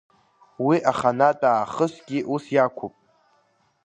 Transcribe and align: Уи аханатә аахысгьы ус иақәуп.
Уи 0.65 0.77
аханатә 0.91 1.45
аахысгьы 1.51 2.19
ус 2.33 2.43
иақәуп. 2.55 2.95